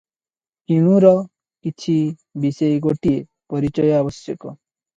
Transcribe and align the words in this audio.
କିଣୁର 0.71 1.11
କିଛି 1.67 1.99
ବିଶେଷ 2.47 2.81
ଗୋଟିଏ 2.89 3.23
ପରିଚୟ 3.55 3.89
ଆବଶ୍ୟକ। 4.03 4.43